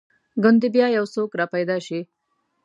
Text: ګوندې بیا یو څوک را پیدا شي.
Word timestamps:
ګوندې 0.43 0.67
بیا 0.75 0.87
یو 0.97 1.05
څوک 1.13 1.31
را 1.39 1.45
پیدا 1.53 1.77
شي. 1.85 1.99